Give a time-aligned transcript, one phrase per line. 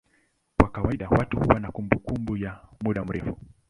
[0.57, 3.37] Kwa kawaida watu huwa na kumbukumbu ya muda mrefu.